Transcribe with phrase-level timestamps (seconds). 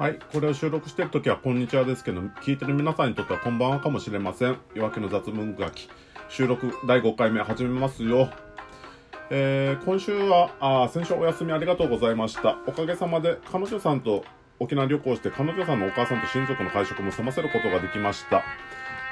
[0.00, 0.18] はい。
[0.32, 4.56] これを収録してるときはこんにちはですけど、聞いてる皆さんにとってはこんばんはかもしれません。
[4.74, 5.90] 夜明けの雑文書き。
[6.30, 8.30] 収録第5回目始めますよ。
[9.28, 12.56] えー、今週は、あ先週お休みありがとうございました。
[12.66, 14.24] おかげさまで彼女さんと
[14.58, 18.42] 沖縄旅行して彼女さんのお母さんと親族の会食も済ませることができました。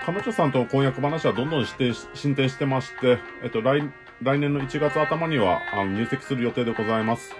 [0.07, 3.83] 彼女さんとの婚約話はどんどん進展してまして、えっと、来、
[4.23, 7.35] 来年の1月頭にはあの入籍する予定でございます。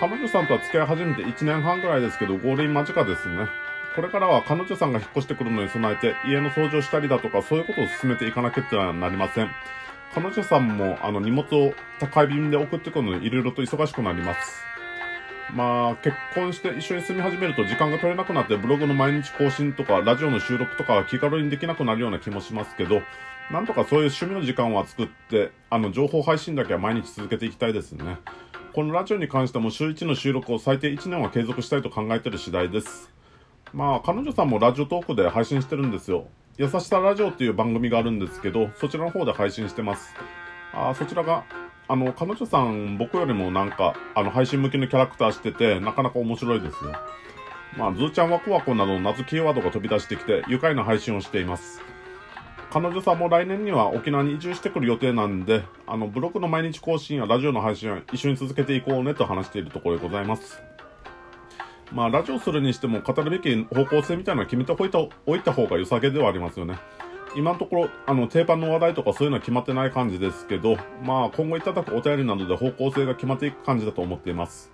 [0.00, 3.46] 彼女さんとは付き合い始めて1年半ぐらいですけど、合輪間近ですね。
[3.94, 9.50] これからは彼女さんが引っ越してくるのに備えて、家の掃除をしたりだとか、そういうことを進めていかなきゃってはなりません。
[10.14, 14.64] 彼女さんも、あの、荷物を高い便で送ってくるのに、いろいろと忙しくなります。
[15.54, 23.02] まあ、結婚して一緒に住み始めると時間が取れなくなって、ブログの毎日更新とか、ラジオの収録とかは気軽にできなくなるような気もしますけど、
[23.50, 28.18] なんとかそういう趣味の時間は作って、あの、情報配信だけは毎日続けていきたいですね。
[28.74, 33.10] このラジオに関しても週1の収録を最低1年は継続したいと考えている次第です。
[33.74, 36.24] まあ、彼女さんもラジオトークで配信してるんですよ。
[36.56, 40.14] 優しさラジオっていう番組があるんですけど、そちらの方で配信してます。
[40.72, 41.44] あそちらが、
[41.86, 46.92] あの、彼女さん、僕よりもなんか、あの、配信向きのキャラクターしてて、なかなか面白いですよ。
[47.76, 51.82] まあ、ズーちゃんワクワクなどの謎キーワードが飛び出してきて、愉快な配信をしています。
[52.72, 60.62] 彼女さんも来年には沖縄に移住してくる予定なんで、あの、ブログの毎日更新やラジオの配信は一緒に続けていこうねと話しているところでございます。
[61.92, 66.78] まあ、ラジオするにしても語るべき方向性みたいなのは決めておいた方が良さげではありますよね。
[67.36, 74.72] 今のところ、あの、定番の話題とかそういうのは決まってない感じですけど、まあ、今後いただくお便りなどで方向性が決まっていく感じだと思っています。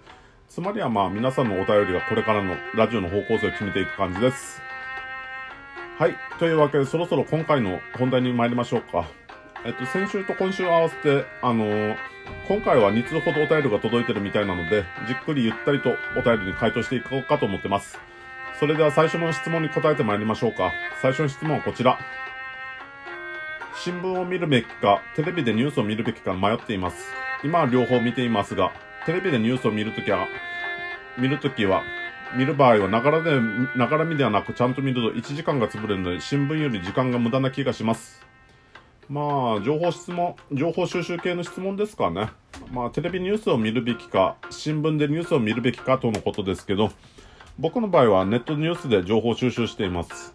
[0.49, 4.68] つまりはまあ、皆さんのお便りがこれからのラジオの方向性を決めていく感じです。
[5.99, 6.15] はい。
[6.39, 9.09] というわけで、そろそろ今回の本題に参りましょうか。
[9.65, 11.97] えっと、先週と今週合わせて、あのー、
[12.47, 17.99] 今回は2通ほどお便りが届いてるみたいなので、じっくりゆったりとお便りに回答していこうかと思ってます。
[18.61, 20.71] それでは最初の質問に答えて参りましょうか。
[21.03, 21.99] 最初の質問はこちら。
[23.75, 27.09] 新聞を見るべきか、テレビでニュースを見るべきか迷っています。
[27.43, 28.71] 今は両方見ていますが、
[29.05, 30.29] テレビでニュースを見るときは、
[31.19, 31.83] 見るときは、
[32.37, 33.41] 見る場合は、ながらで、
[33.77, 38.27] ながら見ではなく、ちゃんと見ると1時間が潰れるので、新聞より時間が無駄な気がします。
[39.09, 42.29] まあ、情報質問、情報収集系の質問ですかね。
[42.71, 46.91] まあ、テレビニュースを見るべきか、新聞でニュースを見るべきかとのことですけど、
[47.59, 50.35] 僕の場合はネットニュースで情報収集しています。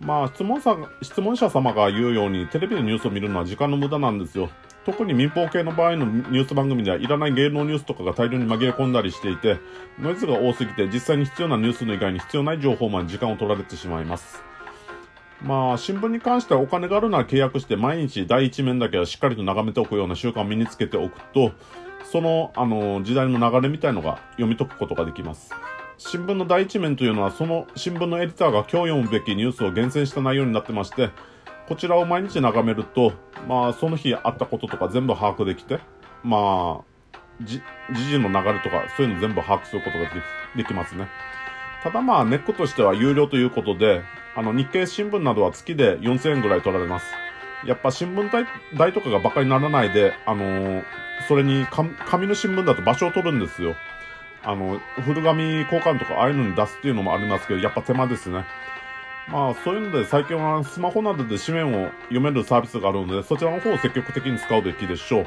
[0.00, 4.48] まあ、質問者、質問者様が言うように、テレビでニュースを見るのは時間の無駄なんですよ。
[4.84, 9.58] 特に民放系の場合のニュース番組ではいらない芸能ニュースとかが大量に紛れ込んだりしていて、
[9.98, 14.42] ノイズが多すぎて実際に必要なニュースの以外に必要ない情報まで時間を取られてしまいます。
[15.42, 21.52] まあ、新聞に関してはお金があるなら契約して毎日第一面だけはしっかりと眺めておくような習慣を身につけておくと、
[22.04, 25.52] その、あの、時代の流れみたいのが読み解くことができます。
[25.98, 31.10] 新聞の第一面というのは、その新聞のエディターが今日読むべきニュースを厳選した内容になってまして、
[31.68, 33.12] こちらを毎日眺めると、
[33.48, 35.80] まあ、その日あったこととか全部把握できて、
[36.22, 37.62] まあ、じ、
[37.92, 41.08] 時事の流れとか、そういうの全部把握することができできますね。
[41.82, 44.02] ただまあ、根っことしては有料ということで、
[44.36, 47.06] あの、日経新聞などは月で4000円ぐらい取られます。
[47.66, 48.44] やっぱ新聞代
[48.76, 50.82] 代とかが馬鹿にならないで、あのー、
[51.28, 53.74] それに紙の新聞だと場所を取るんですよ。
[54.44, 58.44] あの、古紙交換とかああいうのに出すっていうのもありますけど、やっぱ手間ですね。
[59.28, 65.26] まあ、そういうので最近はスマホなどで紙面を読めるサービスがあるので、そちらの方を積極的に使うべきでしょう。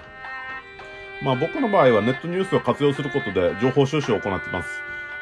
[1.23, 4.69] まあ僕の場合はネットニュースを活用することで情報収集を行っています。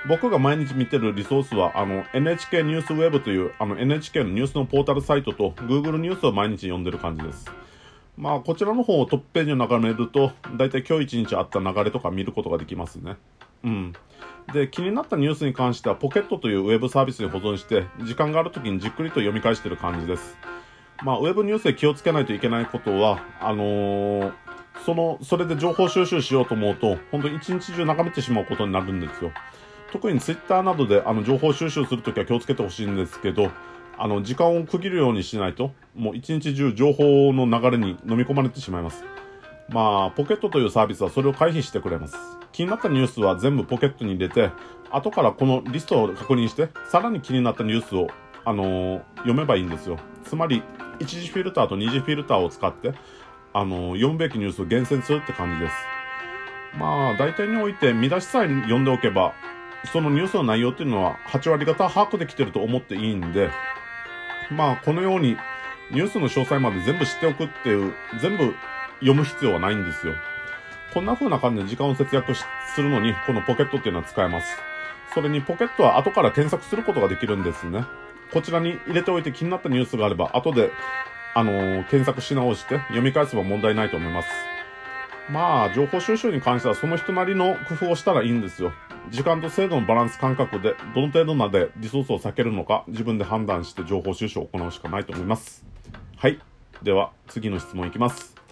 [0.07, 7.49] 僕が毎日見てるリソースは、あの、NHK ニュースウェブという、あの、NHK のニュースのポータルサイトと Google ニュースを毎日読んでる感じです。
[8.17, 13.15] まあ、こちらの方をトップページを眺めると、だいたい今日一日あった流れとか見ることができますね。
[13.63, 13.93] うん。
[14.51, 20.37] で、気になったニュースに関しては、ポケットというウェブサービスに保存して、時間がある時にじっくりと読み返している感じです。
[21.03, 24.33] まあ、ウェブニュースで気をつけないといけないことは、あのー、
[24.85, 29.31] その、それで情報収集しようと思うと、本当に一日中眺めてしまうことになるんですよ。
[29.91, 33.51] 特にツイッターなどであの情報収集するときは気をつけてほしいんですけど、
[33.97, 39.03] あの、時間を区切るようにしないと、もう一日中情報の流れに飲み込まれてしまいます。
[39.69, 42.15] まあ、ポケットというサービスはそれを回避してくれます。
[42.51, 44.51] 気になったニュースは全部ポケットに入れて、
[44.91, 48.07] 後からこのリストを確認して、さらに気になったニュースを、
[48.45, 49.97] あのー、読めばいいんですよ。
[50.23, 50.63] つまり、
[50.99, 52.93] 一次フィルターと二次フィルターを使って、
[53.53, 55.73] あのー、読むべきニュースを厳選するって感じです。
[56.77, 59.33] まあ、大体において見出しさえ読んでおけば、
[59.91, 63.49] そのニュースの内容っていうのは8割方把握できてると思っていいんで、
[64.51, 65.37] まあ、このように
[65.91, 68.55] ニュースの詳細まで全部知っておくっていう、全部
[69.03, 70.13] 読む必要はないんですよ。
[70.93, 72.45] こんな風な感じで時間を節約す
[72.77, 74.55] るのに、このポケットっていうのは使えます。
[75.13, 77.85] それにポケットは後から検索することができるんですね。
[78.31, 80.71] こちらに入れておいて気になったニュースがあれば、後で、
[81.35, 84.29] あのー、検索し直して読み返せば問題ないと思います。
[85.29, 88.73] まあ、情報収集に関してはその人なりの工夫をしたらいいんですよ。
[89.09, 95.65] 時間と精度のバランス感覚で、どの程度までリソースを避けるのか、自分で判断して情報収集を行うしかないと思います。
[96.17, 96.39] はい。
[96.81, 98.42] では、次の質問いきます。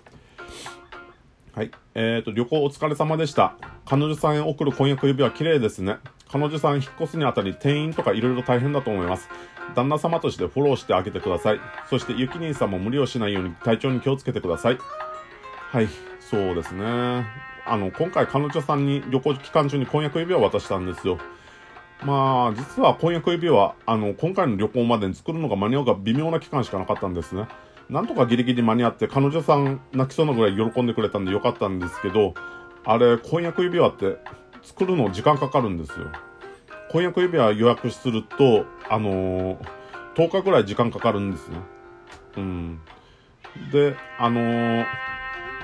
[1.53, 1.71] はい。
[1.95, 3.57] えっ、ー、と、旅行お疲れ様でした。
[3.85, 5.97] 彼女さんへ送る婚約指輪綺麗ですね。
[6.31, 9.27] 彼女さん引っ越すにあたり店員とか色々大変だと思います。
[9.75, 11.59] 旦那様としてフォローしてあげてください。
[11.89, 14.77] そして、ゆきにんさんも無理をしないように体調に気をつけてください。
[15.71, 15.89] はい。
[16.21, 16.85] そうですね。
[17.65, 21.17] あの、今回彼女さんに旅行期間中に婚約指輪を渡したんですよ。
[22.01, 27.47] まあ、実は婚約指輪、あの、今回の旅行までに作るのが間に合うか微妙な期間しかなかったんですね。
[27.91, 32.33] なんとかギリギリ間に合って、彼女さん泣きそうなぐらい喜んでくれたんでよかったんですけど、
[32.85, 34.15] あれ、婚約指輪って
[34.63, 36.07] 作るの時間かかるんですよ。
[36.89, 39.57] 婚約指輪予約すると、あのー、
[40.15, 41.57] 10日ぐらい時間かかるんですね。
[42.37, 42.79] うん。
[43.73, 44.85] で、あのー、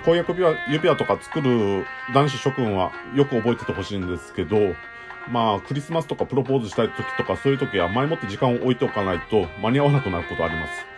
[0.03, 4.57] 婚約指輪指輪とか作る男子諸君はよく覚えててほしいんですけど、
[5.31, 10.96] まあ、クリスマスとかプロポーズしたい時とかそういう時は前もって時間を置いておかないと間に合わなくなることあります。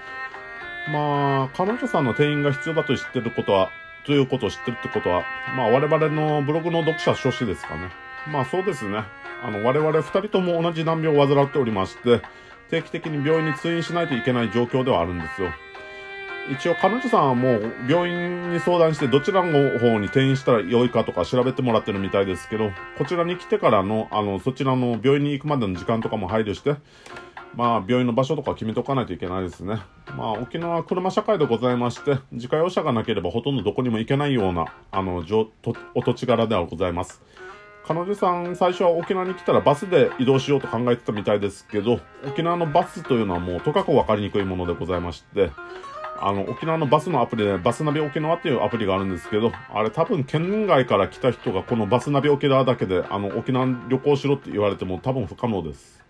[0.92, 3.70] まあ、彼女さんの店員が必要だと知ってることは、
[4.06, 5.24] ということを知ってるってことは、
[5.56, 7.90] まあ我々のブログの読者諸子ですかね。
[8.32, 9.04] まあそうですね。
[9.44, 12.22] あの、我々二人とも同じ難病を患っておりまして、
[12.70, 15.50] 定期的に病院に通院しないといけない状況ではあるんですよ。
[16.52, 26.76] 一応彼女さんはもう病院に相談してどちらの方に転院したら良いかとか調べてもらってるみたいですけど、こちらに来てからの、あの、そちらの病院に行くまでの時間とかも配慮して、
[27.56, 29.80] まあ、病院の場所とか決めておかないといけないですね。
[30.16, 37.22] まあ、沖縄は車社会でございまして、自家用車がなければほとんどどこにも行けないような、あの、お土地柄ではございます。
[37.86, 45.50] 彼女さん、最初は沖縄に来たらバスで移動しようと考えてたみたいですけど、沖縄のバスというのはもうとかく分かりにくいものでございまして、
[46.22, 56.04] あの、沖縄のバスのアプリで、バスナビ沖縄っていうアプリがあるんですけど、あれ多分県外から来た人がこのバスナビ沖縄だけで、あの、沖縄旅行しろって言われても多分不可能です。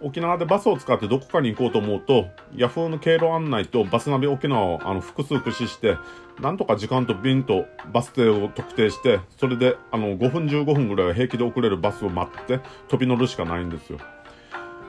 [0.00, 5.96] 沖縄でバスを使ってどこかに行こうと思うと、ヤフーの経路案内とバスナビ沖縄をあの複数駆使して、
[6.40, 13.98] なんとか時間と便とバス停を特定して、それであの5分15分ぐらいは平気で遅れるバスを待って飛び乗るしかないんですよ。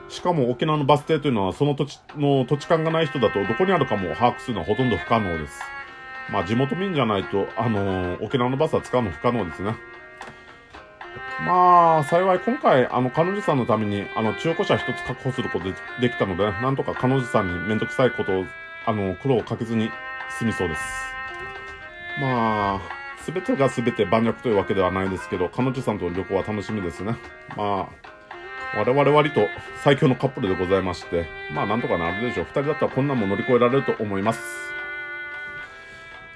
[0.08, 5.60] しかも沖縄のバス停というのはその土地の土地勘がない人だとどこにあるかも把握するのはほとんど不可能です。
[6.30, 9.76] まあ地元民じゃないと、あのー、沖縄のバスは使うの不可能ですね。
[11.38, 18.44] まあ、幸い今回、あの、彼女さんのために、あの、中古車一つ確保することでできたので、なんとか彼女さんにめんどくさいことを、
[18.86, 19.90] あの、苦労をかけずに
[20.38, 20.82] 済みそうです。
[22.20, 22.80] まあ、
[23.24, 27.16] すべてがすべて盤石というわけではないですけど、彼女さんとの旅行は楽しみですね。
[27.56, 28.10] まあ、
[28.76, 29.48] 我々割と
[29.82, 32.46] 最強のカップルでございまして、まあなんとかなるでしょう。
[32.46, 34.40] 二人だったらこんなんも乗り越えられると思います。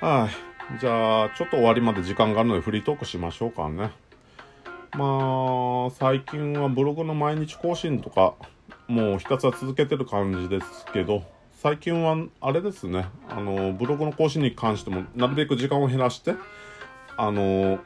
[0.00, 0.28] は
[0.76, 0.78] い。
[0.80, 3.92] じゃあ、ちょっと終わりまで時間があるのでフリートークしましょうかね。
[4.96, 8.34] まあ、最近はブログの毎日更新とか、
[8.86, 16.34] もうひたすら続けてる感じですけど、最近は、あれですね、あの、ブログの更新に関しても、なるべく時間を減らして、
[17.16, 17.80] あの、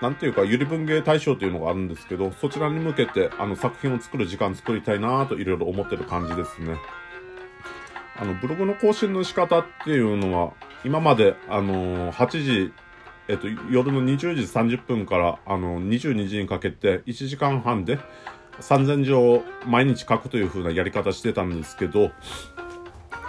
[0.00, 6.76] なんていうか、ゆり文芸大賞というのがあるんですけど、そちらに向けて、あの、作品を作る時間作りたいなといろいろ思ってる感じですね。
[8.16, 10.52] あの、ブログの更新の仕方っていうのは、
[10.84, 12.72] 今まで、あの8時
[13.30, 18.00] えっと、夜の20時30分から、あの、22時にかけて、1時間半で、
[18.60, 22.10] 3000字を毎日書くという風なやり方してたんですけど、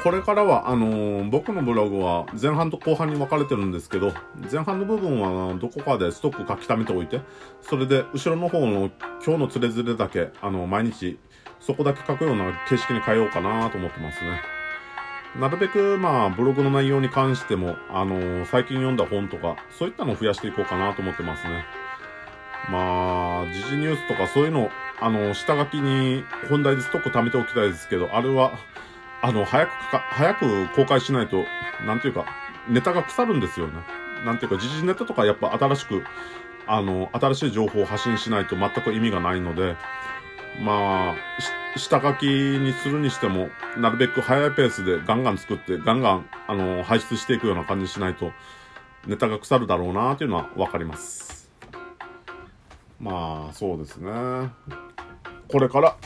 [0.03, 4.11] これからは、あのー、僕のブログは前半と後半に分かれてるんですけど、
[4.51, 7.21] 前半の部分はどこかでストック書き溜めておいて、
[7.61, 8.89] それで後ろの方の
[9.23, 11.19] 今日のつれづれだけ、あの、毎日
[11.59, 14.60] そこだけ書くような形式に変えようかなと思ってますね。
[15.39, 21.63] なるべく、まあ、ブログの内容に関しても、あのー、最近読んだ本とか、そういったのを増やしていこうかなと思ってますね。
[22.69, 24.69] まあ、時事ニュースとかそういうの、
[24.99, 28.51] あの、下書きに本題でストック貯めておきたいですけど、あれは、
[29.21, 31.45] あの、早くか、早く公開しないと、
[31.85, 32.25] なんていうか、
[32.67, 33.73] ネタが腐るんですよね。
[34.25, 36.03] なんていうか、時事ネタとかやっぱ新しく、
[36.67, 39.75] あの、新しい情報を発信しないと全く意味がないので、
[40.59, 41.15] まあ、
[41.77, 48.31] 下書きにするにしても、なるべく早いペースでガンガン作って、ガンガン、あの、排出していくような感じしないと、
[49.07, 51.49] ネタが腐るだろうなというのはわかります。
[52.99, 54.11] まあ、そうですね。
[55.51, 55.97] これから、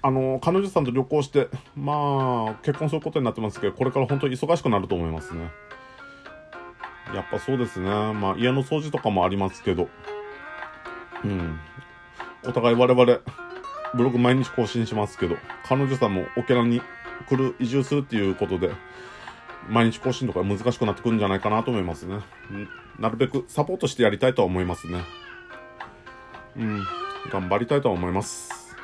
[0.00, 5.50] あの、彼女さんと旅行して、まあ、結婚することになってますけど、これから本当に忙しくなると思いますね。
[7.14, 7.88] やっぱそうですね。
[7.88, 9.88] まあ家の掃除とかもありますけど、
[11.24, 11.58] うん。
[12.44, 13.20] お互い我々、
[13.94, 16.82] ブログ毎日更新しますけど、彼女さんも沖縄に
[17.28, 18.70] 来る、移住するっていうことで、
[19.68, 22.20] 毎日更新とか難しくなってくるんじゃないかなと思いますね。
[22.98, 25.00] なるべくサポートしてやりたいとは思いますね。
[26.56, 26.84] うん、
[27.30, 28.76] 頑張りたいとは思います。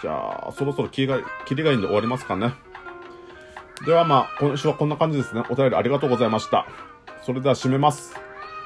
[0.00, 2.54] じゃあ、そろそろ切りが切りがいいんで終わりますかね。
[3.86, 5.42] ではまあ、今週はこんな感じですね。
[5.50, 6.66] お便りありがとうございました。
[7.22, 8.14] それでは締めます。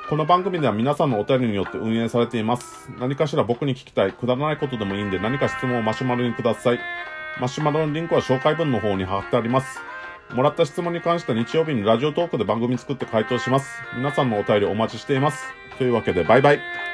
[0.08, 2.90] この番組では皆さんのお便りによって運営されています。
[2.98, 6.80] 何かしら僕に聞きたい、くだらないことでもいいんで何か質問をマシュマロにください。
[7.38, 9.80] マシュマロのリンクは紹介文の方に貼ってあります。
[10.32, 13.82] もらった質問に関しては日曜日にラジオトークで番組作って回答します。
[13.98, 15.44] 皆さんのお便りお待ちしています。
[15.76, 16.87] というわけでバイバイ。